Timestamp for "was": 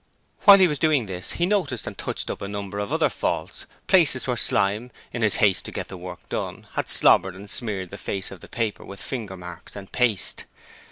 0.67-0.79